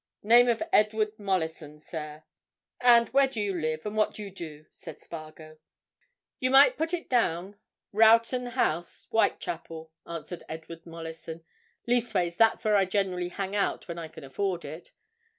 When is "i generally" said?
12.77-13.29